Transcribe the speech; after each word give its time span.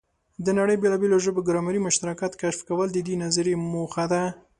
د 0.45 0.47
نړۍ 0.59 0.75
بېلابېلو 0.81 1.17
ژبو 1.25 1.39
ګرامري 1.47 1.79
مشترکات 1.87 2.33
کشف 2.41 2.61
کول 2.69 2.87
د 2.93 2.97
دې 3.07 3.15
نظریې 3.23 3.55
موخه 3.73 4.05
ده. 4.11 4.21